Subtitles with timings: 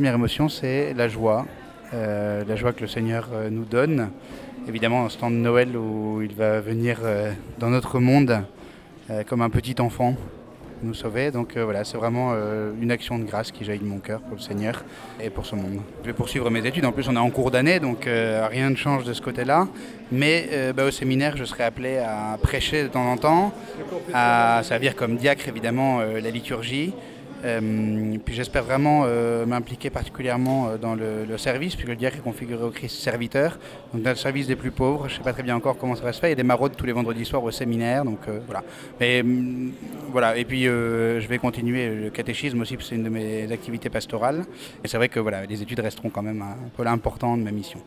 [0.00, 1.44] première émotion, c'est la joie.
[1.92, 4.08] la joie que le Seigneur nous donne.
[4.66, 7.00] Évidemment, un temps de Noël où il va venir
[7.58, 8.42] dans notre monde
[9.26, 10.16] comme un petit enfant
[10.82, 11.30] nous sauver.
[11.30, 14.20] Donc euh, voilà, c'est vraiment euh, une action de grâce qui jaillit de mon cœur
[14.20, 14.84] pour le Seigneur
[15.22, 15.80] et pour ce monde.
[16.02, 16.84] Je vais poursuivre mes études.
[16.84, 19.68] En plus, on est en cours d'année, donc euh, rien ne change de ce côté-là.
[20.12, 23.52] Mais bah, au séminaire, je serai appelé à prêcher de temps en temps,
[24.12, 26.92] à servir comme diacre évidemment la liturgie.
[27.44, 32.22] Euh, puis j'espère vraiment euh, m'impliquer particulièrement euh, dans le, service, puisque le diacre est
[32.22, 33.58] configuré au Christ serviteur,
[33.92, 35.08] donc dans le service des plus pauvres.
[35.08, 36.28] Je ne sais pas très bien encore comment ça va se faire.
[36.28, 38.62] Il y a des maraudes tous les vendredis soirs au séminaire, donc voilà.
[38.98, 39.24] Mais
[40.10, 43.88] voilà, et puis je vais continuer le catéchisme aussi, parce c'est une de mes activités
[43.88, 44.44] pastorales.
[44.84, 47.52] Et c'est vrai que voilà, les études resteront quand même un peu l'important de ma
[47.52, 47.80] mission.